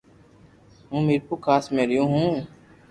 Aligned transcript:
ھون 0.89 1.01
ميرپورخاص 1.07 1.63
مي 1.75 1.83
ريون 1.89 2.07
هون 2.13 2.33